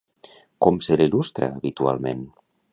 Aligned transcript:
Com 0.67 0.79
se 0.85 0.97
l'il·lustra, 1.03 1.53
habitualment? 1.61 2.29